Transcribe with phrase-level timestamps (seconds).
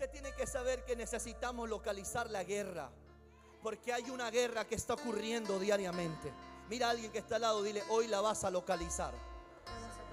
[0.00, 2.88] Usted tiene que saber que necesitamos localizar la guerra.
[3.62, 6.32] Porque hay una guerra que está ocurriendo diariamente.
[6.70, 9.12] Mira a alguien que está al lado, dile, hoy la vas a localizar.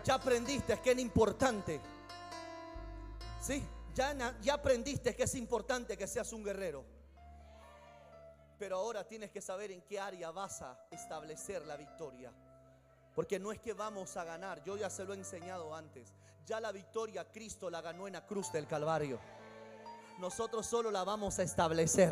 [0.04, 1.80] Ya aprendiste que es importante.
[3.42, 3.64] Sí,
[3.96, 6.84] ya, ya aprendiste que es importante que seas un guerrero.
[8.60, 12.34] Pero ahora tienes que saber en qué área vas a establecer la victoria.
[13.16, 16.12] Porque no es que vamos a ganar, yo ya se lo he enseñado antes.
[16.46, 19.37] Ya la victoria Cristo la ganó en la cruz del Calvario.
[20.18, 22.12] Nosotros solo la vamos a establecer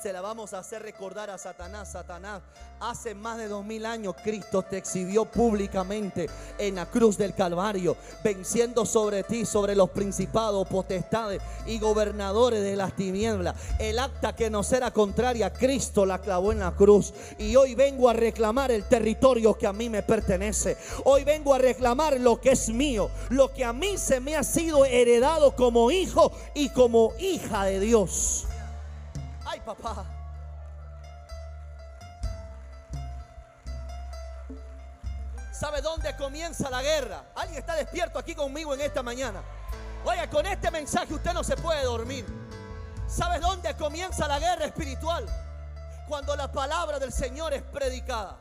[0.00, 1.92] se la vamos a hacer recordar a Satanás.
[1.92, 2.42] Satanás,
[2.78, 7.96] hace más de dos mil años Cristo te exhibió públicamente en la cruz del Calvario,
[8.22, 13.56] venciendo sobre ti, sobre los principados, potestades y gobernadores de las tinieblas.
[13.80, 17.12] El acta que nos era contraria, Cristo la clavó en la cruz.
[17.38, 20.76] Y hoy vengo a reclamar el territorio que a mí me pertenece.
[21.04, 24.44] Hoy vengo a reclamar lo que es mío, lo que a mí se me ha
[24.44, 28.47] sido heredado como hijo y como hija de Dios
[29.56, 30.04] papá.
[35.52, 37.24] ¿Sabe dónde comienza la guerra?
[37.34, 39.42] Alguien está despierto aquí conmigo en esta mañana.
[40.04, 42.24] Oiga, con este mensaje usted no se puede dormir.
[43.08, 45.26] ¿Sabe dónde comienza la guerra espiritual?
[46.06, 48.36] Cuando la palabra del Señor es predicada.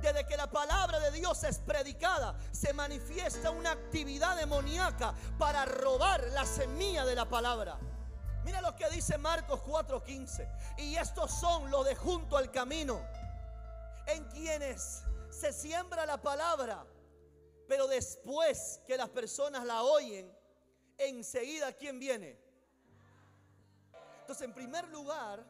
[0.00, 6.20] Desde que la palabra de Dios es predicada, se manifiesta una actividad demoníaca para robar
[6.32, 7.76] la semilla de la palabra.
[8.48, 10.48] Mira lo que dice Marcos 4:15.
[10.78, 12.98] Y estos son los de junto al camino,
[14.06, 16.86] en quienes se siembra la palabra,
[17.66, 20.34] pero después que las personas la oyen,
[20.96, 22.40] enseguida ¿quién viene?
[24.22, 25.44] Entonces, en primer lugar,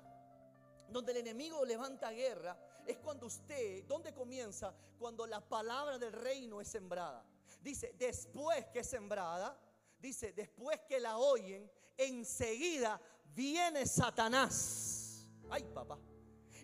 [0.89, 4.75] donde el enemigo levanta guerra, es cuando usted, ¿dónde comienza?
[4.99, 7.25] Cuando la palabra del reino es sembrada.
[7.61, 9.57] Dice, después que es sembrada,
[10.01, 12.99] dice, después que la oyen, enseguida
[13.35, 15.29] viene Satanás.
[15.51, 15.99] Ay, papá.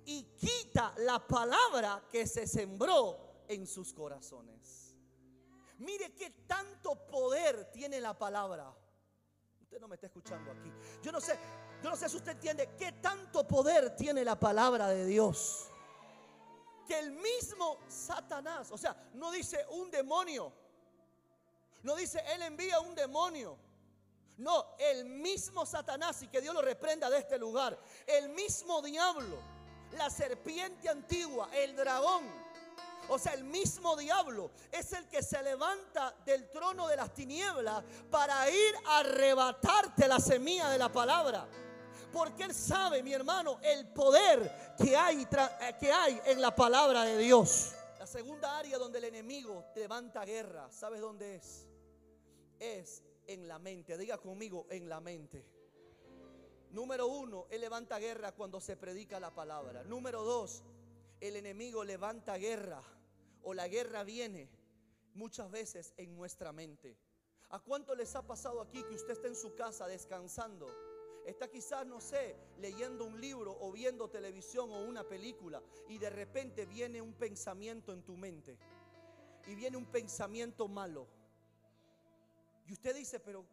[0.07, 4.97] Y quita la palabra que se sembró en sus corazones.
[5.79, 8.73] Mire qué tanto poder tiene la palabra.
[9.61, 10.73] Usted no me está escuchando aquí.
[11.03, 11.37] Yo no sé,
[11.83, 15.69] yo no sé si usted entiende qué tanto poder tiene la palabra de Dios.
[16.87, 20.53] Que el mismo Satanás, o sea, no dice un demonio.
[21.83, 23.59] No dice él envía un demonio.
[24.37, 27.79] No, el mismo Satanás y que Dios lo reprenda de este lugar.
[28.07, 29.39] El mismo diablo,
[29.93, 32.25] la serpiente antigua, el dragón.
[33.09, 37.85] O sea, el mismo diablo es el que se levanta del trono de las tinieblas
[38.11, 41.47] para ir a arrebatarte la semilla de la palabra.
[42.13, 47.05] Porque él sabe, mi hermano, el poder que hay, eh, que hay en la palabra
[47.05, 47.73] de Dios.
[47.99, 51.67] La segunda área donde el enemigo levanta guerra, ¿sabes dónde es?
[52.59, 53.97] Es en la mente.
[53.99, 55.45] Diga conmigo, en la mente.
[56.71, 59.85] Número uno, Él levanta guerra cuando se predica la palabra.
[59.85, 60.65] Número dos,
[61.21, 62.83] el enemigo levanta guerra
[63.43, 64.49] o la guerra viene
[65.15, 66.97] muchas veces en nuestra mente.
[67.51, 70.67] ¿A cuánto les ha pasado aquí que usted está en su casa descansando?
[71.25, 76.11] Está quizás, no sé, leyendo un libro o viendo televisión o una película y de
[76.11, 78.59] repente viene un pensamiento en tu mente.
[79.47, 81.07] Y viene un pensamiento malo
[82.67, 83.45] y usted dice, pero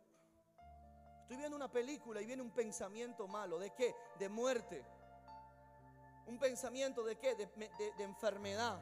[1.21, 3.59] estoy viendo una película y viene un pensamiento malo.
[3.59, 3.93] ¿De qué?
[4.17, 4.85] De muerte.
[6.27, 7.35] Un pensamiento de qué?
[7.35, 8.81] De, enfermedad,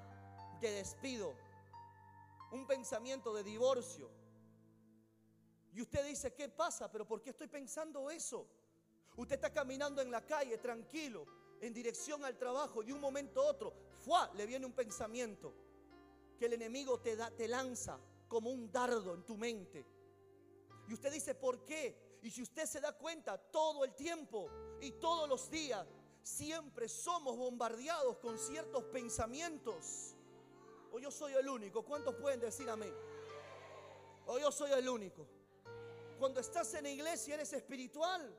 [0.59, 1.35] de despido.
[2.51, 4.11] Un pensamiento de divorcio.
[5.73, 6.91] Y usted dice, ¿qué pasa?
[6.91, 8.47] Pero ¿por qué estoy pensando eso?
[9.15, 11.25] Usted está caminando en la calle tranquilo,
[11.61, 14.31] en dirección al trabajo y un momento otro, ¡fua!
[14.35, 15.53] le viene un pensamiento
[16.37, 19.85] que el enemigo te, da, te lanza como un dardo en tu mente.
[20.89, 22.17] Y usted dice, ¿por qué?
[22.23, 24.49] Y si usted se da cuenta, todo el tiempo
[24.81, 25.85] y todos los días,
[26.23, 30.15] siempre somos bombardeados con ciertos pensamientos.
[30.91, 31.85] O yo soy el único.
[31.85, 32.91] ¿Cuántos pueden decir amén?
[34.25, 35.27] O yo soy el único.
[36.17, 38.35] Cuando estás en la iglesia eres espiritual.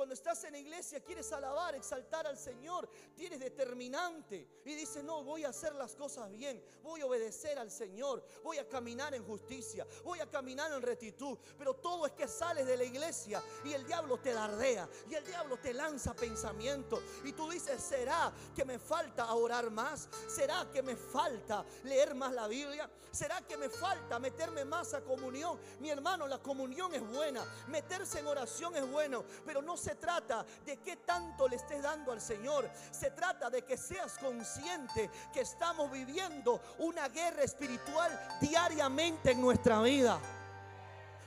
[0.00, 5.22] Cuando estás en la iglesia quieres alabar, exaltar al Señor, tienes determinante y dices, no,
[5.22, 9.22] voy a hacer las cosas bien, voy a obedecer al Señor, voy a caminar en
[9.22, 11.36] justicia, voy a caminar en rectitud.
[11.58, 15.26] Pero todo es que sales de la iglesia y el diablo te dardea y el
[15.26, 20.08] diablo te lanza pensamientos y tú dices, ¿será que me falta orar más?
[20.34, 22.90] ¿Será que me falta leer más la Biblia?
[23.12, 25.58] ¿Será que me falta meterme más a comunión?
[25.80, 30.44] Mi hermano, la comunión es buena, meterse en oración es bueno, pero no se trata
[30.64, 32.70] de qué tanto le estés dando al Señor.
[32.90, 38.10] Se trata de que seas consciente que estamos viviendo una guerra espiritual
[38.40, 40.18] diariamente en nuestra vida.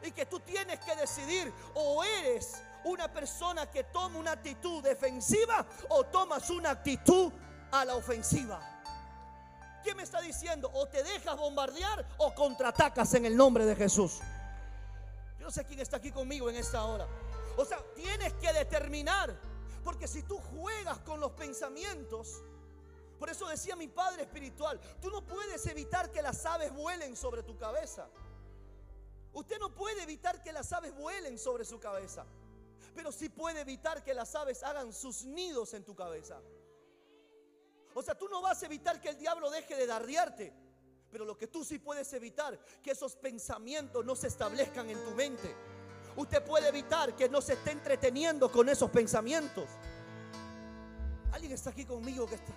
[0.03, 5.65] Y que tú tienes que decidir o eres una persona que toma una actitud defensiva
[5.89, 7.31] o tomas una actitud
[7.71, 8.59] a la ofensiva.
[9.83, 10.71] ¿Quién me está diciendo?
[10.73, 14.19] O te dejas bombardear o contraatacas en el nombre de Jesús.
[15.37, 17.05] Yo no sé quién está aquí conmigo en esta hora.
[17.57, 19.39] O sea, tienes que determinar.
[19.83, 22.41] Porque si tú juegas con los pensamientos,
[23.19, 27.43] por eso decía mi padre espiritual, tú no puedes evitar que las aves vuelen sobre
[27.43, 28.07] tu cabeza.
[29.33, 32.25] Usted no puede evitar que las aves vuelen sobre su cabeza,
[32.95, 36.39] pero sí puede evitar que las aves hagan sus nidos en tu cabeza.
[37.95, 40.53] O sea, tú no vas a evitar que el diablo deje de darriarte,
[41.11, 45.11] pero lo que tú sí puedes evitar, que esos pensamientos no se establezcan en tu
[45.11, 45.55] mente.
[46.15, 49.65] Usted puede evitar que no se esté entreteniendo con esos pensamientos.
[51.31, 52.53] ¿Alguien está aquí conmigo que está?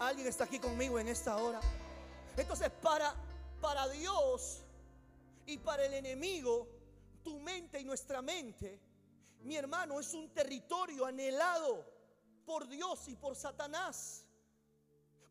[0.00, 1.60] ¿Alguien está aquí conmigo en esta hora?
[2.36, 3.14] Entonces, para
[3.60, 4.62] para Dios
[5.46, 6.68] y para el enemigo,
[7.22, 8.80] tu mente y nuestra mente,
[9.40, 11.84] mi hermano, es un territorio anhelado
[12.44, 14.24] por Dios y por Satanás.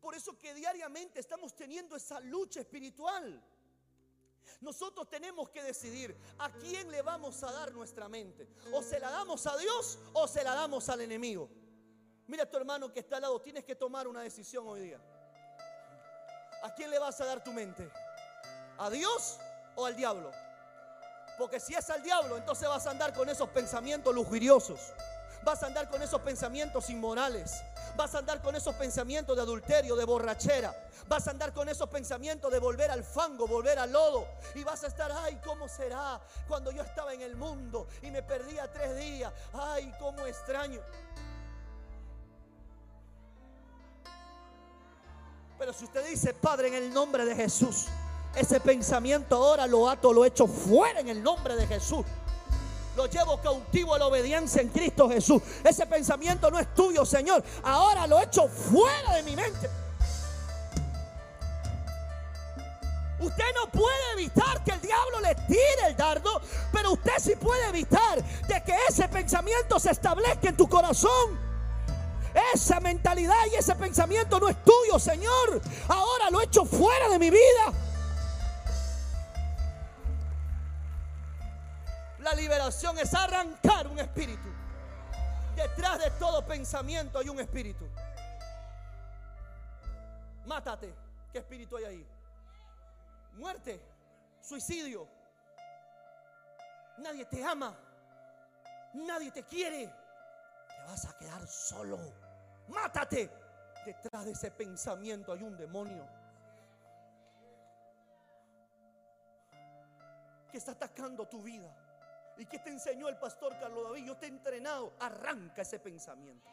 [0.00, 3.42] Por eso que diariamente estamos teniendo esa lucha espiritual.
[4.60, 8.48] Nosotros tenemos que decidir a quién le vamos a dar nuestra mente.
[8.72, 11.48] O se la damos a Dios o se la damos al enemigo.
[12.26, 15.00] Mira a tu hermano que está al lado, tienes que tomar una decisión hoy día.
[16.62, 17.90] ¿A quién le vas a dar tu mente?
[18.78, 19.38] ¿A Dios
[19.76, 20.30] o al diablo?
[21.38, 24.92] Porque si es al diablo, entonces vas a andar con esos pensamientos lujuriosos.
[25.44, 27.62] Vas a andar con esos pensamientos inmorales.
[27.96, 30.74] Vas a andar con esos pensamientos de adulterio, de borrachera.
[31.08, 34.26] Vas a andar con esos pensamientos de volver al fango, volver al lodo.
[34.54, 38.22] Y vas a estar, ay, ¿cómo será cuando yo estaba en el mundo y me
[38.22, 39.32] perdía tres días?
[39.52, 40.80] Ay, cómo extraño.
[45.58, 47.86] Pero si usted dice, Padre, en el nombre de Jesús,
[48.36, 52.04] ese pensamiento ahora lo ato, lo echo fuera en el nombre de Jesús.
[52.98, 55.40] Lo llevo cautivo a la obediencia en Cristo Jesús.
[55.62, 57.44] Ese pensamiento no es tuyo, Señor.
[57.62, 59.70] Ahora lo echo fuera de mi mente.
[63.20, 66.42] Usted no puede evitar que el diablo le tire el dardo,
[66.72, 71.38] pero usted sí puede evitar de que ese pensamiento se establezca en tu corazón.
[72.52, 75.62] Esa mentalidad y ese pensamiento no es tuyo, Señor.
[75.86, 77.87] Ahora lo echo fuera de mi vida.
[82.28, 84.50] La liberación es arrancar un espíritu.
[85.56, 87.88] Detrás de todo pensamiento hay un espíritu.
[90.44, 90.94] Mátate.
[91.32, 92.06] ¿Qué espíritu hay ahí?
[93.32, 93.80] Muerte,
[94.42, 95.08] suicidio.
[96.98, 97.74] Nadie te ama.
[98.92, 99.86] Nadie te quiere.
[99.86, 101.98] Te vas a quedar solo.
[102.68, 103.30] Mátate.
[103.86, 106.06] Detrás de ese pensamiento hay un demonio.
[110.52, 111.74] Que está atacando tu vida.
[112.38, 114.06] ¿Y qué te enseñó el pastor Carlos David?
[114.06, 114.92] Yo te he entrenado.
[115.00, 116.48] Arranca ese pensamiento.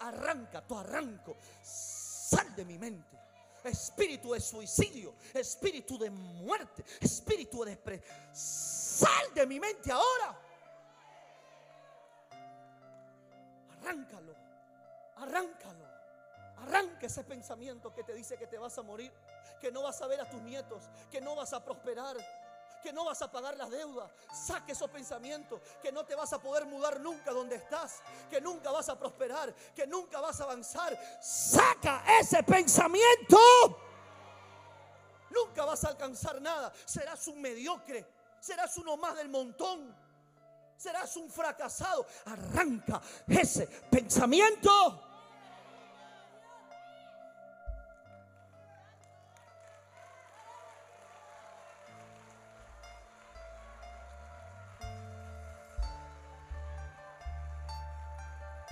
[0.00, 1.36] Arranca, tu arranco.
[1.62, 3.18] Sal de mi mente.
[3.62, 8.02] Espíritu de suicidio, espíritu de muerte, espíritu de
[8.32, 10.40] Sal de mi mente ahora.
[13.78, 14.34] Arráncalo,
[15.16, 15.84] arráncalo.
[16.56, 19.12] Arranca ese pensamiento que te dice que te vas a morir,
[19.60, 22.16] que no vas a ver a tus nietos, que no vas a prosperar,
[22.82, 24.10] que no vas a pagar las deudas.
[24.32, 28.70] Saque esos pensamientos, que no te vas a poder mudar nunca donde estás, que nunca
[28.70, 30.98] vas a prosperar, que nunca vas a avanzar.
[31.20, 33.38] Saca ese pensamiento.
[35.30, 36.72] Nunca vas a alcanzar nada.
[36.84, 38.06] Serás un mediocre,
[38.40, 39.94] serás uno más del montón.
[40.76, 42.06] Serás un fracasado.
[42.24, 45.09] Arranca ese pensamiento.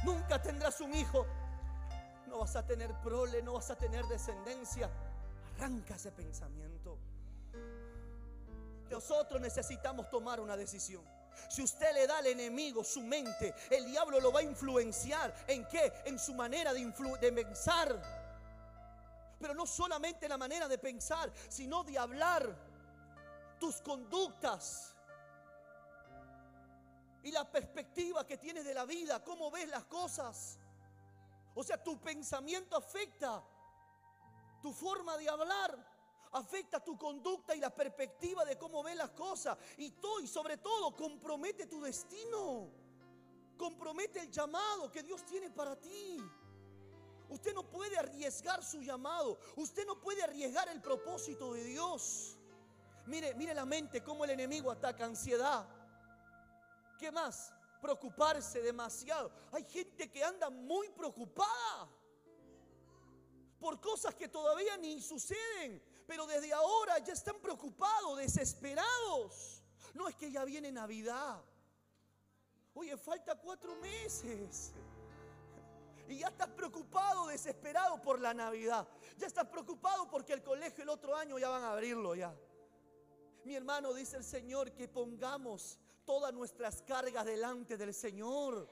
[0.05, 1.27] Nunca tendrás un hijo.
[2.27, 4.91] No vas a tener prole, no vas a tener descendencia.
[5.57, 6.99] Arranca ese pensamiento.
[8.91, 11.03] Nosotros necesitamos tomar una decisión.
[11.49, 15.35] Si usted le da al enemigo su mente, el diablo lo va a influenciar.
[15.47, 15.93] ¿En qué?
[16.05, 16.85] En su manera de,
[17.21, 18.01] de pensar.
[19.39, 22.55] Pero no solamente la manera de pensar, sino de hablar.
[23.61, 24.95] Tus conductas
[27.23, 30.59] y la perspectiva que tienes de la vida, cómo ves las cosas.
[31.55, 33.43] O sea, tu pensamiento afecta
[34.63, 35.77] tu forma de hablar,
[36.33, 39.59] afecta tu conducta y la perspectiva de cómo ves las cosas.
[39.77, 42.71] Y, todo, y sobre todo compromete tu destino,
[43.57, 46.19] compromete el llamado que Dios tiene para ti.
[47.29, 52.39] Usted no puede arriesgar su llamado, usted no puede arriesgar el propósito de Dios.
[53.07, 55.67] Mire, mire la mente, cómo el enemigo ataca ansiedad.
[56.99, 57.55] ¿Qué más?
[57.81, 59.31] Preocuparse demasiado.
[59.53, 61.89] Hay gente que anda muy preocupada
[63.59, 69.63] por cosas que todavía ni suceden, pero desde ahora ya están preocupados, desesperados.
[69.95, 71.43] No es que ya viene Navidad.
[72.75, 74.73] Oye, falta cuatro meses.
[76.09, 78.89] Y ya estás preocupado, desesperado por la Navidad.
[79.19, 82.35] Ya estás preocupado porque el colegio el otro año ya van a abrirlo ya.
[83.45, 85.79] Mi hermano dice el Señor que pongamos
[86.09, 88.67] todas nuestras cargas delante del Señor.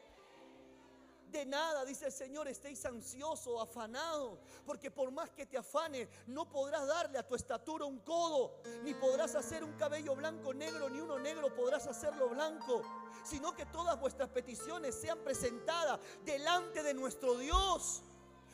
[1.30, 6.08] De nada, dice el Señor, estéis ansiosos o afanados, porque por más que te afane,
[6.28, 10.88] no podrás darle a tu estatura un codo, ni podrás hacer un cabello blanco negro,
[10.88, 12.82] ni uno negro podrás hacerlo blanco,
[13.22, 18.02] sino que todas vuestras peticiones sean presentadas delante de nuestro Dios.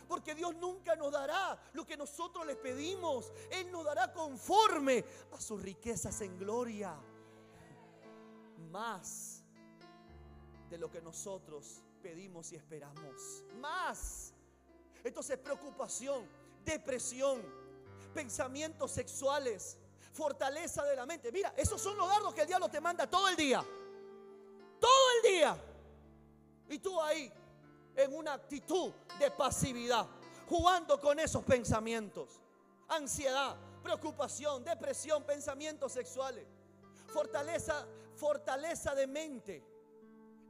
[0.09, 3.33] Porque Dios nunca nos dará lo que nosotros le pedimos.
[3.53, 6.99] Él nos dará conforme a sus riquezas en gloria.
[8.73, 9.45] Más
[10.71, 13.45] de lo que nosotros pedimos y esperamos.
[13.61, 14.33] Más.
[15.05, 16.27] Entonces preocupación,
[16.65, 17.43] depresión,
[18.15, 19.77] pensamientos sexuales,
[20.15, 21.31] fortaleza de la mente.
[21.31, 23.63] Mira, esos son los dardos que el diablo te manda todo el día.
[24.81, 25.57] Todo el día.
[26.71, 27.31] Y tú ahí,
[27.95, 30.09] en una actitud de pasividad,
[30.49, 32.41] jugando con esos pensamientos.
[32.89, 36.47] Ansiedad, preocupación, depresión, pensamientos sexuales.
[37.09, 39.65] Fortaleza, fortaleza de mente,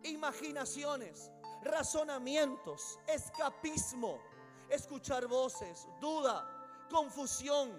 [0.04, 1.30] imaginaciones,
[1.62, 4.20] razonamientos, escapismo,
[4.68, 7.70] escuchar voces, duda, confusión,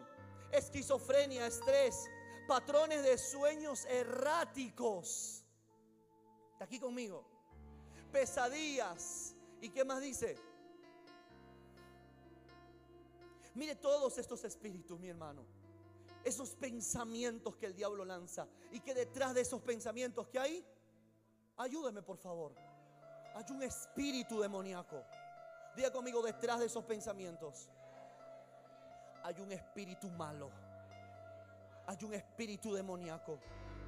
[0.52, 2.10] esquizofrenia, estrés,
[2.48, 5.46] patrones de sueños erráticos.
[6.54, 7.26] ¿Está aquí conmigo?
[8.12, 9.36] Pesadillas.
[9.62, 10.38] ¿Y qué más dice?
[13.56, 15.46] Mire todos estos espíritus, mi hermano.
[16.24, 18.48] Esos pensamientos que el diablo lanza.
[18.72, 20.66] Y que detrás de esos pensamientos que hay,
[21.58, 22.54] ayúdeme por favor
[23.34, 25.04] hay un espíritu demoníaco.
[25.76, 27.70] Diga conmigo, detrás de esos pensamientos
[29.24, 30.52] hay un espíritu malo.
[31.88, 33.40] Hay un espíritu demoníaco.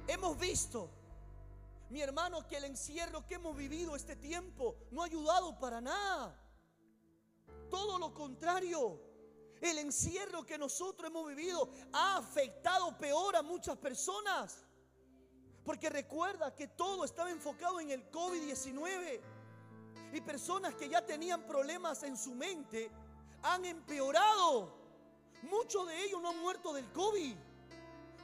[0.06, 0.90] Hemos visto,
[1.90, 6.36] mi hermano, que el encierro que hemos vivido este tiempo no ha ayudado para nada.
[7.70, 9.00] Todo lo contrario.
[9.70, 14.64] El encierro que nosotros hemos vivido ha afectado peor a muchas personas.
[15.64, 19.20] Porque recuerda que todo estaba enfocado en el COVID-19.
[20.12, 22.90] Y personas que ya tenían problemas en su mente
[23.42, 24.72] han empeorado.
[25.42, 27.34] Muchos de ellos no han muerto del COVID.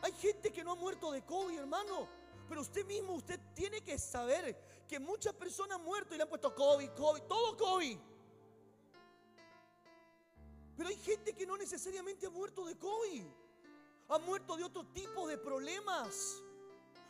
[0.03, 2.07] Hay gente que no ha muerto de COVID, hermano.
[2.49, 6.29] Pero usted mismo, usted tiene que saber que muchas personas han muerto y le han
[6.29, 7.99] puesto COVID, COVID, todo COVID.
[10.83, 13.23] Pero hay gente que no necesariamente ha muerto de COVID.
[14.09, 16.43] Ha muerto de otro tipo de problemas.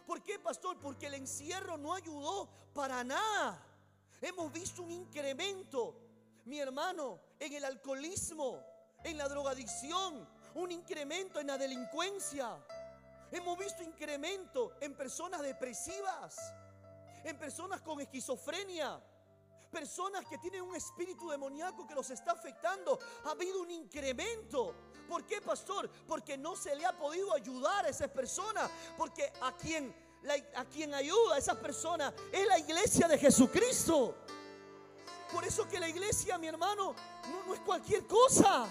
[0.06, 0.78] ¿Por qué, pastor?
[0.78, 3.66] Porque el encierro no ayudó para nada.
[4.20, 5.96] Hemos visto un incremento,
[6.44, 8.62] mi hermano, en el alcoholismo,
[9.04, 12.62] en la drogadicción, un incremento en la delincuencia.
[13.30, 16.36] Hemos visto incremento en personas depresivas,
[17.24, 19.02] en personas con esquizofrenia,
[19.72, 22.98] personas que tienen un espíritu demoníaco que los está afectando.
[23.24, 24.74] Ha habido un incremento.
[25.08, 25.90] ¿Por qué, pastor?
[26.06, 28.70] Porque no se le ha podido ayudar a esas personas.
[28.96, 30.12] Porque a quien
[30.54, 34.14] a quien ayuda a esas personas es la iglesia de Jesucristo.
[35.32, 36.94] Por eso que la iglesia, mi hermano,
[37.28, 38.68] no, no es cualquier cosa.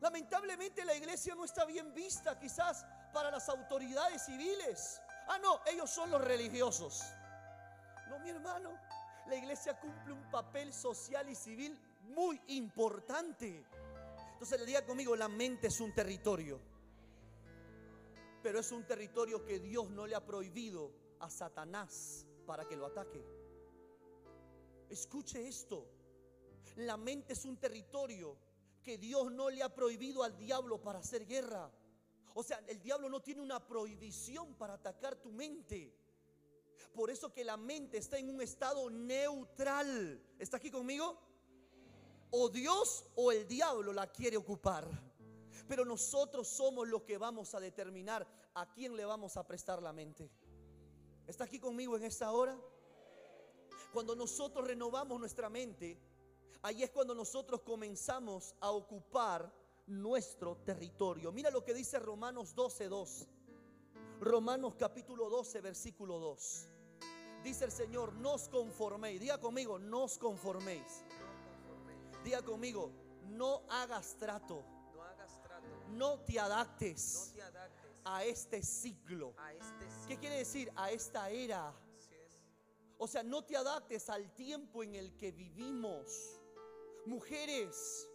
[0.00, 5.00] Lamentablemente la iglesia no está bien vista quizás para las autoridades civiles.
[5.28, 7.02] Ah, no, ellos son los religiosos.
[8.10, 8.78] No, mi hermano,
[9.26, 13.64] la iglesia cumple un papel social y civil muy importante.
[14.34, 16.60] Entonces le diga conmigo, la mente es un territorio
[18.42, 22.86] pero es un territorio que Dios no le ha prohibido a Satanás para que lo
[22.86, 23.22] ataque.
[24.88, 25.86] Escuche esto.
[26.76, 28.36] La mente es un territorio
[28.82, 31.70] que Dios no le ha prohibido al diablo para hacer guerra.
[32.34, 35.92] O sea, el diablo no tiene una prohibición para atacar tu mente.
[36.94, 40.22] Por eso que la mente está en un estado neutral.
[40.38, 41.18] ¿Está aquí conmigo?
[42.30, 44.88] O Dios o el diablo la quiere ocupar.
[45.68, 49.92] Pero nosotros somos los que vamos a determinar a quién le vamos a prestar la
[49.92, 50.30] mente.
[51.26, 52.58] ¿Está aquí conmigo en esta hora?
[53.92, 55.96] Cuando nosotros renovamos nuestra mente,
[56.62, 59.52] ahí es cuando nosotros comenzamos a ocupar
[59.86, 61.32] nuestro territorio.
[61.32, 63.26] Mira lo que dice Romanos 12:2.
[64.20, 66.66] Romanos capítulo 12, versículo 2.
[67.42, 69.20] Dice el Señor, no os conforméis.
[69.20, 71.04] Diga conmigo, no os conforméis.
[72.22, 72.92] Diga conmigo,
[73.30, 74.62] no hagas trato
[75.90, 79.34] no te adaptes no te adaptes a este ciclo.
[79.36, 80.20] a este ¿Qué ciclo.
[80.20, 80.72] quiere decir?
[80.76, 81.74] A esta era.
[82.98, 86.40] O sea, no te adaptes al tiempo en el que vivimos.
[87.06, 88.08] Mujeres,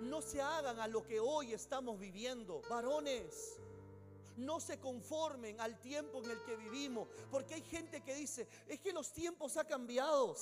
[0.00, 2.62] no se hagan a lo que hoy estamos viviendo.
[2.68, 3.60] Varones,
[4.44, 7.08] no se conformen al tiempo en el que vivimos.
[7.30, 10.36] Porque hay gente que dice, es que los tiempos han cambiado.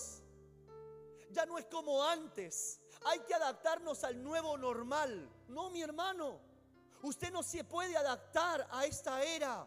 [1.30, 2.80] Ya no es como antes.
[3.04, 5.28] Hay que adaptarnos al nuevo normal.
[5.49, 6.40] No, mi hermano.
[7.02, 9.66] Usted no se puede adaptar a esta era.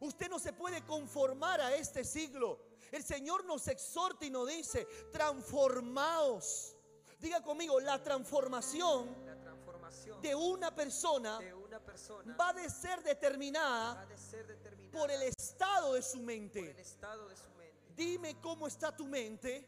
[0.00, 2.58] Usted no se puede conformar a este siglo.
[2.90, 6.74] El Señor nos exhorta y nos dice, transformaos.
[7.20, 14.02] Diga conmigo, la transformación La transformación de una persona de persona va a ser determinada
[14.02, 16.80] a ser determinada por el estado de su por el mente.
[16.80, 17.92] estado de su mente.
[17.94, 19.66] Dime cómo está tu mente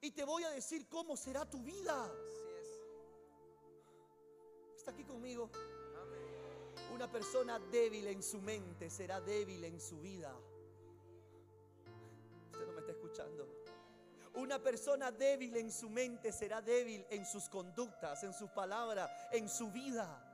[0.00, 2.10] y te voy a decir cómo será tu vida.
[2.60, 2.80] Es.
[4.76, 5.50] Está aquí conmigo.
[6.00, 6.92] Amén.
[6.92, 10.34] Una persona débil en su mente será débil en su vida.
[12.50, 13.62] Usted no me está escuchando.
[14.34, 19.48] Una persona débil en su mente será débil en sus conductas, en sus palabras, en
[19.48, 20.31] su vida.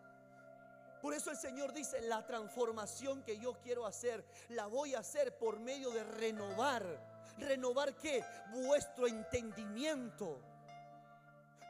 [1.00, 5.36] Por eso el Señor dice, la transformación que yo quiero hacer, la voy a hacer
[5.38, 6.84] por medio de renovar.
[7.38, 8.24] ¿Renovar qué?
[8.52, 10.40] Vuestro entendimiento.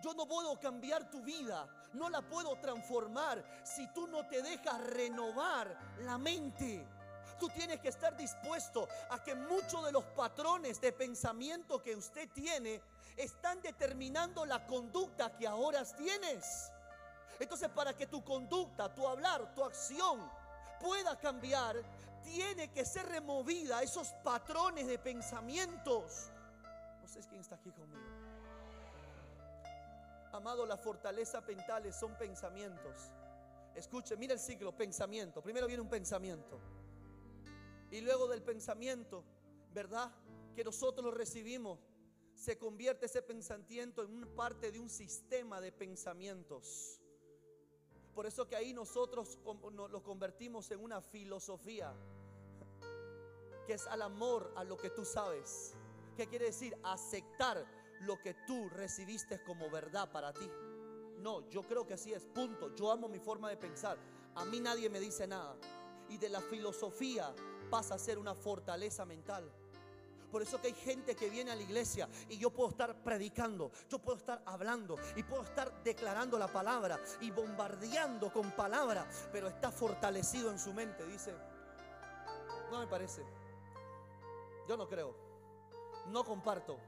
[0.02, 4.80] Yo no puedo cambiar tu vida, no la puedo transformar si tú no te dejas
[4.86, 6.86] renovar la mente.
[7.38, 12.28] Tú tienes que estar dispuesto a que muchos de los patrones de pensamiento que usted
[12.30, 12.80] tiene
[13.16, 16.72] están determinando la conducta que ahora tienes.
[17.40, 20.30] Entonces, para que tu conducta, tu hablar, tu acción
[20.80, 21.76] pueda cambiar,
[22.22, 26.30] tiene que ser removida esos patrones de pensamientos.
[27.00, 28.02] No sé quién está aquí conmigo.
[30.32, 33.10] Amado, la fortaleza mentales son pensamientos.
[33.74, 35.40] Escuche, mira el ciclo, pensamiento.
[35.40, 36.60] Primero viene un pensamiento.
[37.90, 39.24] Y luego del pensamiento,
[39.72, 40.12] ¿verdad?
[40.54, 41.78] Que nosotros lo recibimos,
[42.34, 46.97] se convierte ese pensamiento en una parte de un sistema de pensamientos.
[48.18, 51.94] Por eso que ahí nosotros lo convertimos en una filosofía,
[53.64, 55.76] que es al amor a lo que tú sabes.
[56.16, 56.76] ¿Qué quiere decir?
[56.82, 57.64] Aceptar
[58.00, 60.50] lo que tú recibiste como verdad para ti.
[61.18, 62.74] No, yo creo que así es, punto.
[62.74, 63.96] Yo amo mi forma de pensar.
[64.34, 65.56] A mí nadie me dice nada.
[66.08, 67.32] Y de la filosofía
[67.70, 69.48] pasa a ser una fortaleza mental.
[70.30, 73.70] Por eso que hay gente que viene a la iglesia y yo puedo estar predicando,
[73.88, 79.48] yo puedo estar hablando y puedo estar declarando la palabra y bombardeando con palabra, pero
[79.48, 81.06] está fortalecido en su mente.
[81.06, 81.34] Dice,
[82.70, 83.22] no me parece.
[84.68, 85.14] Yo no creo.
[86.08, 86.78] No comparto.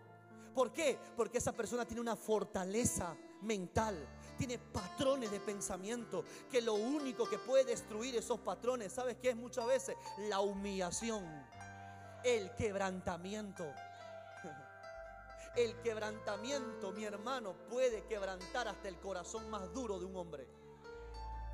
[0.55, 0.99] ¿Por qué?
[1.17, 3.97] Porque esa persona tiene una fortaleza mental,
[4.37, 9.37] tiene patrones de pensamiento, que lo único que puede destruir esos patrones, ¿sabes qué es
[9.37, 9.97] muchas veces?
[10.29, 11.25] La humillación,
[12.25, 13.65] el quebrantamiento.
[15.57, 20.49] El quebrantamiento, mi hermano, puede quebrantar hasta el corazón más duro de un hombre.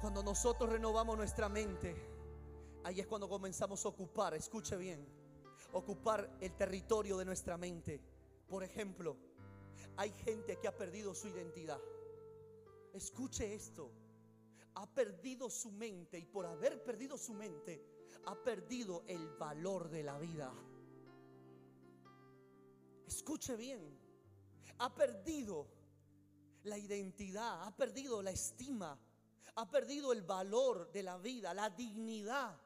[0.01, 1.97] Cuando nosotros renovamos nuestra mente,
[2.85, 5.07] ahí es cuando comenzamos a ocupar, escuche bien,
[5.73, 8.01] ocupar el territorio de nuestra mente.
[8.47, 9.17] Por ejemplo,
[9.97, 11.81] hay gente que ha perdido su identidad.
[12.93, 13.91] Escuche esto.
[14.75, 17.83] Ha perdido su mente y por haber perdido su mente,
[18.25, 20.53] ha perdido el valor de la vida.
[23.07, 23.81] Escuche bien.
[24.79, 25.69] Ha perdido
[26.65, 28.99] la identidad, ha perdido la estima,
[29.55, 32.61] ha perdido el valor de la vida, la dignidad,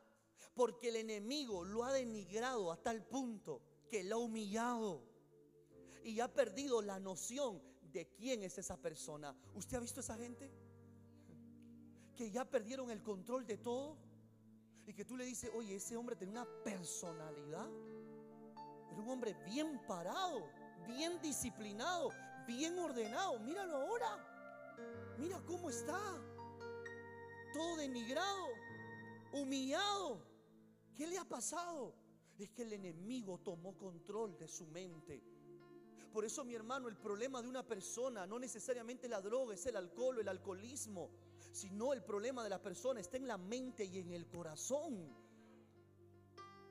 [0.54, 5.02] porque el enemigo lo ha denigrado a tal punto que lo ha humillado
[6.02, 9.36] y ha perdido la noción de quién es esa persona.
[9.54, 10.50] ¿Usted ha visto esa gente?
[12.16, 13.98] Que ya perdieron el control de todo
[14.86, 17.68] y que tú le dices, oye, ese hombre tiene una personalidad.
[18.90, 20.48] Era un hombre bien parado,
[20.86, 22.10] bien disciplinado,
[22.46, 23.38] bien ordenado.
[23.40, 24.26] Míralo ahora.
[25.18, 26.00] Mira cómo está.
[27.52, 28.48] Todo denigrado,
[29.32, 30.22] humillado.
[30.96, 31.94] ¿Qué le ha pasado?
[32.38, 35.22] Es que el enemigo tomó control de su mente.
[36.12, 39.76] Por eso, mi hermano, el problema de una persona no necesariamente la droga, es el
[39.76, 41.10] alcohol o el alcoholismo,
[41.52, 45.14] sino el problema de la persona está en la mente y en el corazón.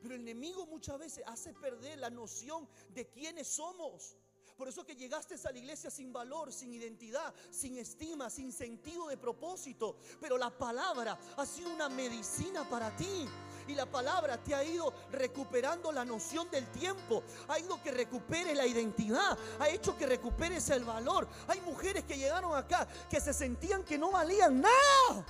[0.02, 4.16] Pero el enemigo muchas veces hace perder la noción de quiénes somos.
[4.58, 9.08] Por eso que llegaste a la iglesia sin valor, sin identidad, sin estima, sin sentido
[9.08, 9.98] de propósito.
[10.20, 13.26] Pero la palabra ha sido una medicina para ti.
[13.70, 17.22] Y la palabra te ha ido recuperando la noción del tiempo.
[17.48, 19.38] Ha ido que recuperes la identidad.
[19.60, 21.28] Ha hecho que recuperes el valor.
[21.48, 25.26] Hay mujeres que llegaron acá que se sentían que no valían nada.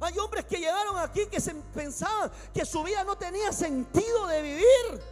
[0.00, 4.40] Hay hombres que llegaron aquí que se pensaban que su vida no tenía sentido de
[4.40, 5.02] vivir.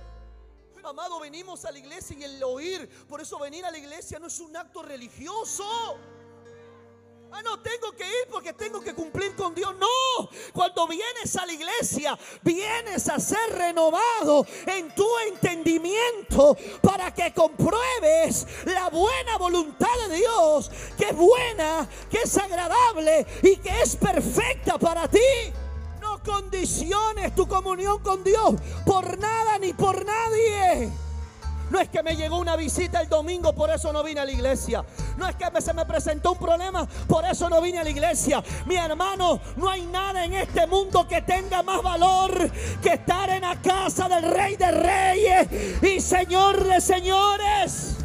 [0.82, 4.28] Amado, venimos a la iglesia y el oír, por eso venir a la iglesia no
[4.28, 5.98] es un acto religioso.
[7.32, 9.72] Ah, no, tengo que ir porque tengo que cumplir con Dios.
[9.78, 17.32] No, cuando vienes a la iglesia, vienes a ser renovado en tu entendimiento para que
[17.32, 23.94] compruebes la buena voluntad de Dios, que es buena, que es agradable y que es
[23.94, 25.20] perfecta para ti.
[26.00, 30.90] No condiciones tu comunión con Dios por nada ni por nadie.
[31.70, 34.32] No es que me llegó una visita el domingo, por eso no vine a la
[34.32, 34.84] iglesia.
[35.16, 38.42] No es que se me presentó un problema, por eso no vine a la iglesia.
[38.66, 42.50] Mi hermano, no hay nada en este mundo que tenga más valor
[42.82, 47.96] que estar en la casa del Rey de Reyes y Señor de Señores.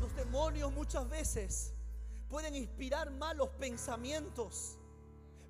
[0.00, 1.74] Los demonios muchas veces
[2.28, 4.78] pueden inspirar malos pensamientos,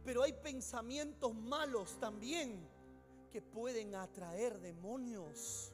[0.06, 2.75] pero hay pensamientos malos también
[3.26, 5.72] que pueden atraer demonios.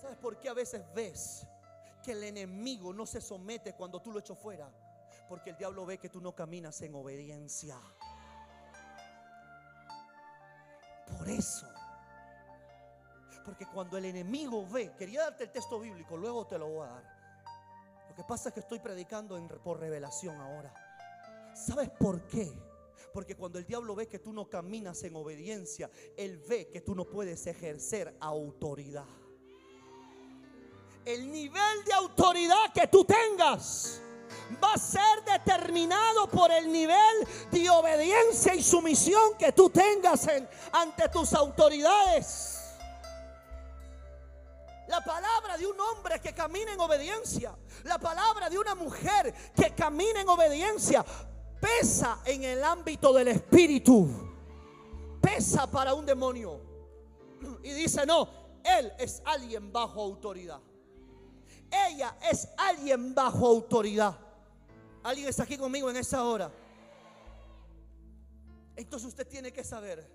[0.00, 1.46] ¿Sabes por qué a veces ves
[2.02, 4.70] que el enemigo no se somete cuando tú lo echas fuera?
[5.28, 7.78] Porque el diablo ve que tú no caminas en obediencia.
[11.06, 11.66] Por eso.
[13.44, 16.90] Porque cuando el enemigo ve, quería darte el texto bíblico, luego te lo voy a
[16.90, 17.18] dar.
[18.10, 20.72] Lo que pasa es que estoy predicando por revelación ahora.
[21.54, 22.67] ¿Sabes por qué?
[23.12, 26.94] Porque cuando el diablo ve que tú no caminas en obediencia, él ve que tú
[26.94, 29.06] no puedes ejercer autoridad.
[31.04, 34.02] El nivel de autoridad que tú tengas
[34.62, 40.26] va a ser determinado por el nivel de obediencia y sumisión que tú tengas
[40.72, 42.58] ante tus autoridades.
[44.88, 49.74] La palabra de un hombre que camina en obediencia, la palabra de una mujer que
[49.74, 51.04] camina en obediencia,
[51.60, 54.08] pesa en el ámbito del espíritu.
[55.20, 56.60] Pesa para un demonio.
[57.62, 58.28] Y dice, no,
[58.64, 60.60] él es alguien bajo autoridad.
[61.70, 64.18] Ella es alguien bajo autoridad.
[65.02, 66.50] ¿Alguien está aquí conmigo en esa hora?
[68.76, 70.06] Entonces usted tiene que saber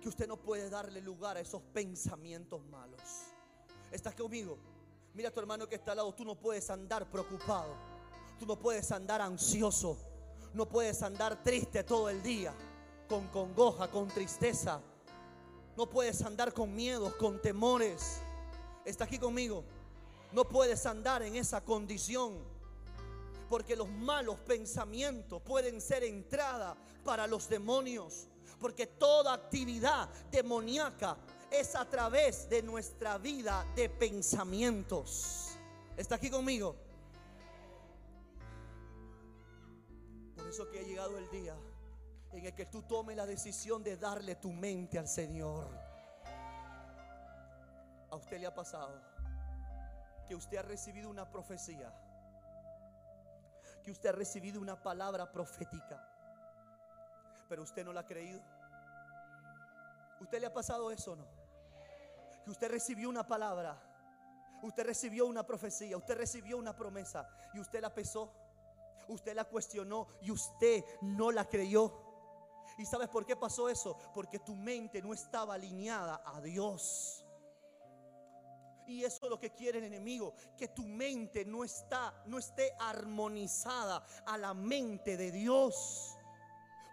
[0.00, 3.00] que usted no puede darle lugar a esos pensamientos malos.
[3.90, 4.58] ¿Estás conmigo?
[5.14, 7.97] Mira a tu hermano que está al lado, tú no puedes andar preocupado.
[8.38, 9.96] Tú no puedes andar ansioso.
[10.54, 12.54] No puedes andar triste todo el día.
[13.08, 14.80] Con congoja, con tristeza.
[15.76, 18.18] No puedes andar con miedos, con temores.
[18.84, 19.64] ¿Está aquí conmigo?
[20.32, 22.38] No puedes andar en esa condición.
[23.48, 28.28] Porque los malos pensamientos pueden ser entrada para los demonios.
[28.60, 31.16] Porque toda actividad demoníaca
[31.50, 35.50] es a través de nuestra vida de pensamientos.
[35.96, 36.87] ¿Está aquí conmigo?
[40.48, 41.54] Eso que ha llegado el día
[42.32, 45.68] en el que tú tomes la decisión de darle tu mente al Señor.
[48.10, 49.00] A usted le ha pasado
[50.26, 51.92] que usted ha recibido una profecía,
[53.82, 56.06] que usted ha recibido una palabra profética,
[57.48, 58.40] pero usted no la ha creído.
[60.20, 61.26] ¿Usted le ha pasado eso o no?
[62.44, 63.80] Que usted recibió una palabra,
[64.62, 68.47] usted recibió una profecía, usted recibió una promesa y usted la pesó
[69.08, 71.92] usted la cuestionó y usted no la creyó.
[72.76, 73.96] ¿Y sabes por qué pasó eso?
[74.14, 77.24] Porque tu mente no estaba alineada a Dios.
[78.86, 82.72] Y eso es lo que quiere el enemigo, que tu mente no está no esté
[82.78, 86.16] armonizada a la mente de Dios.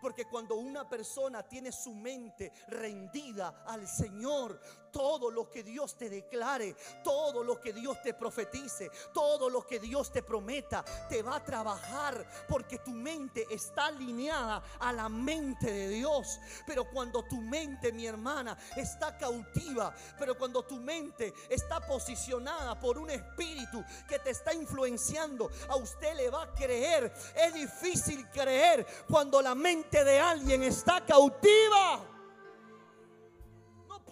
[0.01, 4.60] Porque cuando una persona tiene su mente rendida al Señor,
[4.95, 9.77] todo lo que Dios te declare, todo lo que Dios te profetice, todo lo que
[9.77, 15.69] Dios te prometa, te va a trabajar porque tu mente está alineada a la mente
[15.69, 16.39] de Dios.
[16.65, 22.97] Pero cuando tu mente, mi hermana, está cautiva, pero cuando tu mente está posicionada por
[22.97, 27.12] un espíritu que te está influenciando, a usted le va a creer.
[27.36, 32.14] Es difícil creer cuando la mente de alguien está cautiva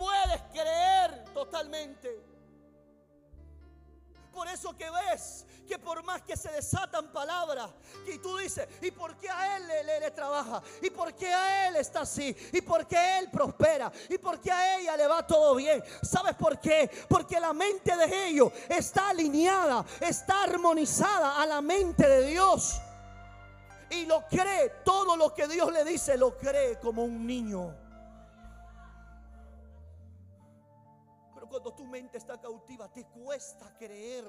[0.04, 2.22] puedes creer totalmente.
[4.34, 7.70] Por eso que ves que por más que se desatan palabras,
[8.06, 10.62] que tú dices, ¿y por qué a él le, trabaja?
[10.82, 12.36] ¿Y por qué a él está así?
[12.52, 13.90] ¿Y por qué él prospera?
[14.10, 15.82] ¿Y por qué a ella le va todo bien?
[16.02, 16.90] ¿Sabes por qué?
[17.08, 22.82] Porque la mente de ellos está alineada, está armonizada a la mente de Dios.
[23.92, 27.83] Y lo cree, todo lo que Dios le dice, lo cree como un niño.
[31.54, 34.26] Cuando tu mente está cautiva, te cuesta creer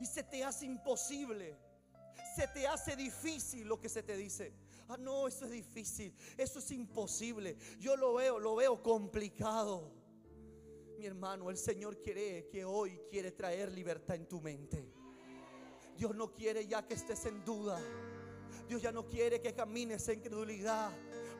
[0.00, 1.56] y se te hace imposible.
[2.34, 4.52] Se te hace difícil lo que se te dice.
[4.88, 6.12] Ah, no, eso es difícil.
[6.36, 7.56] Eso es imposible.
[7.78, 9.92] Yo lo veo, lo veo complicado.
[10.98, 14.92] Mi hermano, el Señor quiere que hoy quiere traer libertad en tu mente.
[15.96, 17.80] Dios no quiere ya que estés en duda.
[18.66, 20.90] Dios ya no quiere que camines en credulidad.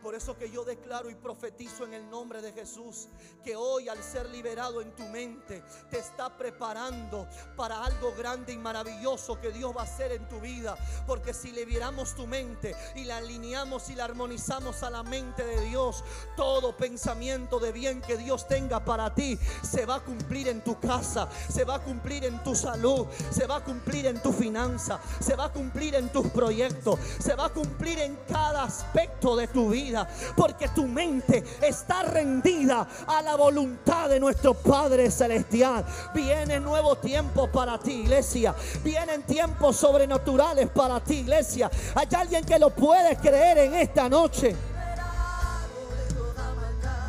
[0.03, 3.09] Por eso que yo declaro y profetizo en el nombre de Jesús
[3.45, 8.59] que hoy al ser liberado en tu mente te está preparando para algo grande y
[8.59, 10.77] maravilloso que Dios va a hacer en tu vida.
[11.07, 15.61] Porque si liberamos tu mente y la alineamos y la armonizamos a la mente de
[15.63, 16.05] Dios,
[16.37, 20.79] todo pensamiento de bien que Dios tenga para ti se va a cumplir en tu
[20.79, 25.01] casa, se va a cumplir en tu salud, se va a cumplir en tu finanza,
[25.21, 29.49] se va a cumplir en tus proyectos, se va a cumplir en cada aspecto de
[29.49, 29.88] tu vida
[30.37, 35.85] porque tu mente está rendida a la voluntad de nuestro Padre Celestial.
[36.15, 38.55] Viene nuevo tiempo para ti, iglesia.
[38.83, 41.71] Vienen tiempos sobrenaturales para ti, iglesia.
[41.95, 44.55] Hay alguien que lo puede creer en esta noche.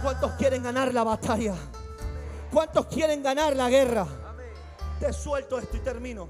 [0.02, 1.56] ¿Cuántos quieren ganar la batalla?
[2.52, 4.08] ¿Cuántos quieren ganar la guerra?
[5.00, 6.30] Te suelto esto y termino.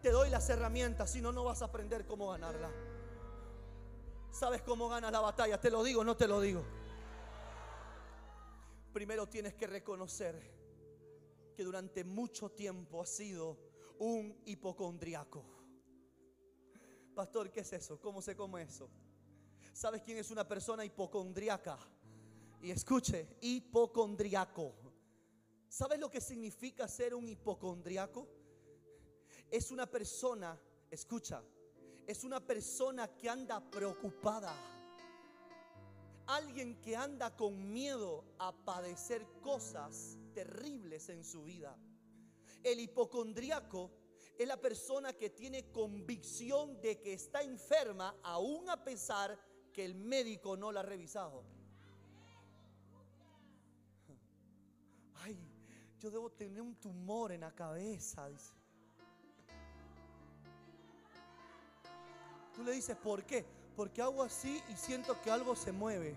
[0.00, 2.68] Te doy las herramientas, si no, no vas a aprender cómo ganarla.
[4.32, 5.60] ¿Sabes cómo ganas la batalla?
[5.60, 6.64] ¿Te lo digo no te lo digo?
[8.90, 10.40] Primero tienes que reconocer
[11.54, 13.58] que durante mucho tiempo has sido
[13.98, 15.44] un hipocondriaco.
[17.14, 18.00] Pastor, ¿qué es eso?
[18.00, 18.88] ¿Cómo se come eso?
[19.74, 21.78] ¿Sabes quién es una persona hipocondriaca?
[22.62, 24.74] Y escuche, hipocondriaco.
[25.68, 28.26] ¿Sabes lo que significa ser un hipocondriaco?
[29.50, 30.58] Es una persona,
[30.90, 31.42] escucha,
[32.12, 34.54] es una persona que anda preocupada.
[36.26, 41.74] Alguien que anda con miedo a padecer cosas terribles en su vida.
[42.62, 43.90] El hipocondriaco
[44.38, 49.38] es la persona que tiene convicción de que está enferma aún a pesar
[49.72, 51.44] que el médico no la ha revisado.
[55.14, 55.38] Ay,
[55.98, 58.61] yo debo tener un tumor en la cabeza, dice.
[62.54, 63.44] Tú le dices, ¿por qué?
[63.74, 66.14] Porque hago así y siento que algo se mueve.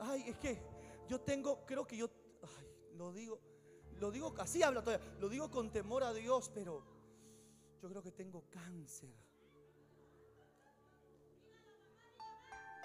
[0.00, 0.60] Ay, es que
[1.08, 2.10] yo tengo, creo que yo,
[2.42, 3.38] ay, lo digo,
[4.00, 6.82] lo digo, así habla todavía, lo digo con temor a Dios, pero
[7.80, 9.14] yo creo que tengo cáncer.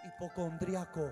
[0.05, 1.11] Hipocondriaco.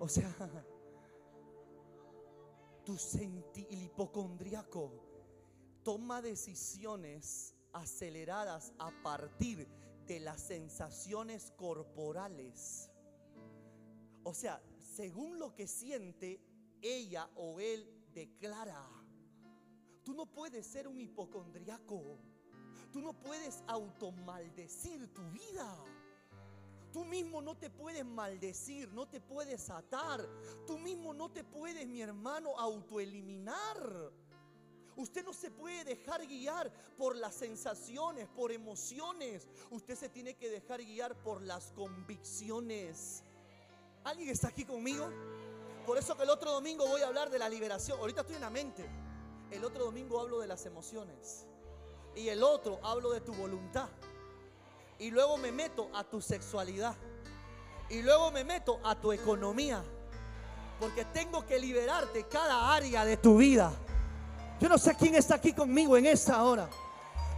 [0.00, 0.28] O sea,
[2.84, 5.07] tu senti, el hipocondriaco
[5.88, 9.66] toma decisiones aceleradas a partir
[10.06, 12.90] de las sensaciones corporales.
[14.22, 16.42] O sea, según lo que siente,
[16.82, 18.86] ella o él declara.
[20.04, 22.18] Tú no puedes ser un hipocondriaco.
[22.92, 25.74] Tú no puedes automaldecir tu vida.
[26.92, 30.20] Tú mismo no te puedes maldecir, no te puedes atar.
[30.66, 34.12] Tú mismo no te puedes, mi hermano, autoeliminar.
[34.98, 39.46] Usted no se puede dejar guiar por las sensaciones, por emociones.
[39.70, 43.22] Usted se tiene que dejar guiar por las convicciones.
[44.02, 45.08] ¿Alguien está aquí conmigo?
[45.86, 47.96] Por eso que el otro domingo voy a hablar de la liberación.
[48.00, 48.90] Ahorita estoy en la mente.
[49.52, 51.46] El otro domingo hablo de las emociones.
[52.16, 53.88] Y el otro hablo de tu voluntad.
[54.98, 56.96] Y luego me meto a tu sexualidad.
[57.88, 59.80] Y luego me meto a tu economía.
[60.80, 63.72] Porque tengo que liberarte cada área de tu vida.
[64.60, 66.68] Yo no sé quién está aquí conmigo en esta hora.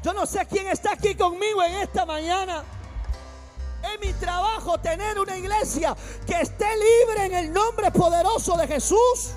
[0.03, 2.65] Yo no sé quién está aquí conmigo en esta mañana.
[3.83, 9.35] Es mi trabajo tener una iglesia que esté libre en el nombre poderoso de Jesús.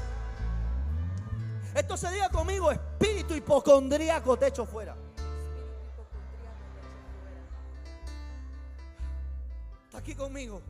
[1.75, 4.95] Esto se diga conmigo, espíritu hipocondríaco, te echo fuera.
[9.85, 10.61] Está aquí conmigo.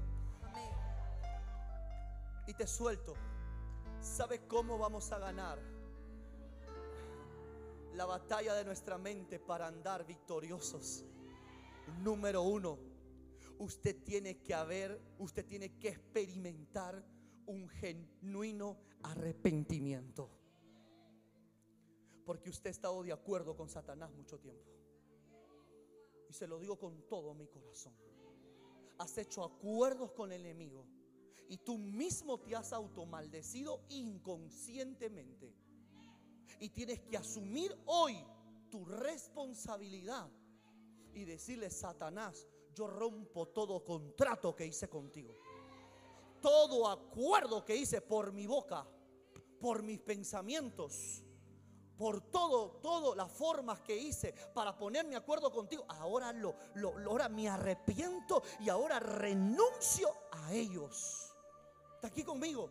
[2.47, 3.13] Y te suelto.
[4.01, 5.72] ¿Sabes cómo vamos a ganar?
[7.95, 11.05] La batalla de nuestra mente para andar victoriosos.
[12.01, 12.79] Número uno,
[13.59, 17.03] usted tiene que haber, usted tiene que experimentar
[17.45, 20.29] un genuino arrepentimiento.
[22.25, 24.71] Porque usted ha estado de acuerdo con Satanás mucho tiempo.
[26.29, 27.93] Y se lo digo con todo mi corazón.
[28.97, 30.85] Has hecho acuerdos con el enemigo.
[31.49, 35.53] Y tú mismo te has automaldecido inconscientemente
[36.59, 38.25] y tienes que asumir hoy
[38.69, 40.29] tu responsabilidad
[41.13, 45.33] y decirle, Satanás, yo rompo todo contrato que hice contigo.
[46.41, 48.85] Todo acuerdo que hice por mi boca,
[49.61, 51.23] por mis pensamientos,
[51.97, 55.85] por todo, todas las formas que hice para ponerme acuerdo contigo.
[55.87, 61.31] Ahora lo, lo- ahora me arrepiento y ahora renuncio a ellos.
[61.95, 62.69] ¿Está aquí conmigo?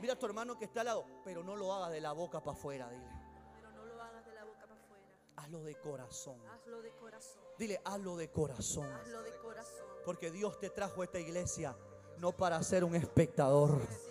[0.00, 2.42] Mira a tu hermano que está al lado, pero no lo hagas de la boca
[2.42, 3.04] para afuera, dile.
[3.52, 5.04] Pero no lo hagas de la boca para afuera.
[5.36, 6.40] Hazlo de corazón.
[6.48, 7.42] Hazlo de corazón.
[7.58, 8.90] Dile, hazlo de corazón.
[8.90, 9.86] Hazlo de corazón.
[10.06, 11.76] Porque Dios te trajo a esta iglesia
[12.16, 14.08] no para ser un espectador, es.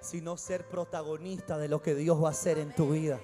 [0.00, 3.16] sino ser protagonista de lo que Dios va a hacer en tu vida.
[3.16, 3.22] Es.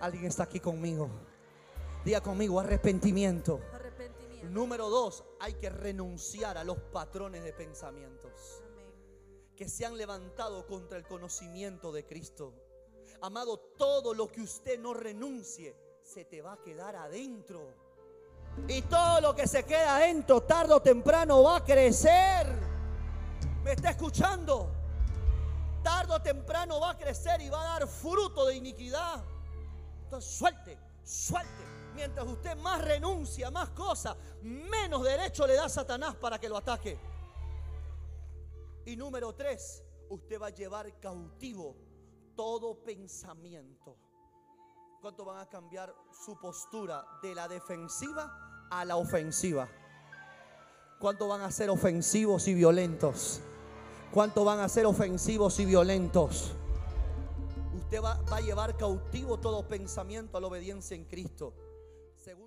[0.00, 1.10] Alguien está aquí conmigo.
[2.06, 3.60] Diga conmigo, arrepentimiento.
[3.72, 4.48] Arrepentimiento.
[4.48, 8.63] Número dos, hay que renunciar a los patrones de pensamientos.
[9.56, 12.52] Que se han levantado contra el conocimiento de Cristo.
[13.20, 17.72] Amado, todo lo que usted no renuncie se te va a quedar adentro.
[18.68, 22.46] Y todo lo que se queda adentro, tarde o temprano, va a crecer.
[23.62, 24.70] ¿Me está escuchando?
[25.82, 29.24] Tarde o temprano va a crecer y va a dar fruto de iniquidad.
[30.04, 31.64] Entonces, suelte, suelte.
[31.94, 36.56] Mientras usted más renuncia, más cosas, menos derecho le da a Satanás para que lo
[36.56, 36.98] ataque.
[38.86, 41.76] Y número tres, usted va a llevar cautivo
[42.36, 43.96] todo pensamiento.
[45.00, 45.94] ¿Cuánto van a cambiar
[46.24, 49.68] su postura de la defensiva a la ofensiva?
[50.98, 53.40] ¿Cuánto van a ser ofensivos y violentos?
[54.12, 56.52] ¿Cuánto van a ser ofensivos y violentos?
[57.76, 61.54] Usted va, a llevar cautivo todo pensamiento a la obediencia en Cristo.
[62.16, 62.44] Segunda